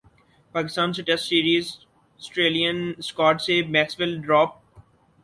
[0.55, 1.67] پاکستان سے test series
[2.19, 4.55] Australian squad سے Maxwell drop